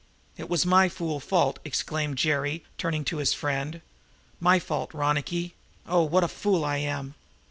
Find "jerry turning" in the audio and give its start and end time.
2.17-3.05